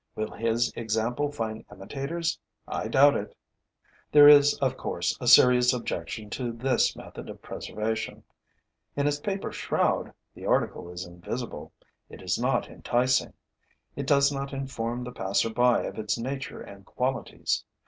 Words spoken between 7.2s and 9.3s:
of preservation. In its